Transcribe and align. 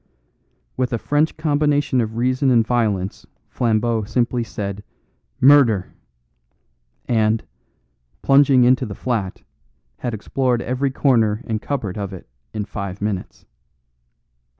With 0.77 0.91
a 0.93 0.97
French 0.97 1.37
combination 1.37 2.01
of 2.01 2.17
reason 2.17 2.49
and 2.49 2.65
violence 2.65 3.27
Flambeau 3.49 4.03
simply 4.03 4.43
said 4.43 4.83
"Murder!" 5.39 5.93
and, 7.07 7.43
plunging 8.23 8.63
into 8.63 8.87
the 8.87 8.95
flat, 8.95 9.43
had 9.99 10.15
explored, 10.15 10.63
every 10.63 10.89
corner 10.89 11.43
and 11.45 11.61
cupboard 11.61 11.99
of 11.99 12.13
it 12.13 12.27
in 12.51 12.65
five 12.65 12.99
minutes. 12.99 13.45